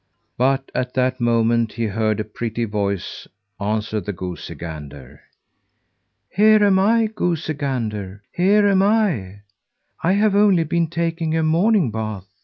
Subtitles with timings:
[0.35, 3.27] But at that moment he heard a pretty voice
[3.59, 5.21] answer the goosey gander.
[6.27, 9.41] "Here am I, goosey gander; here am I!
[10.03, 12.25] I have only been taking a morning bath."